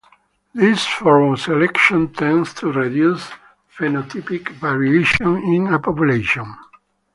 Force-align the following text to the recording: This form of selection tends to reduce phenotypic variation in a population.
This 0.55 0.83
form 0.83 1.33
of 1.33 1.41
selection 1.41 2.11
tends 2.11 2.55
to 2.55 2.71
reduce 2.71 3.29
phenotypic 3.77 4.49
variation 4.55 5.37
in 5.43 5.71
a 5.71 5.77
population. 5.77 6.55